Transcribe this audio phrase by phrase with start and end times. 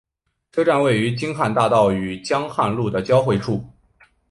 [0.51, 3.63] 车站位于京汉大道与江汉路的交汇处。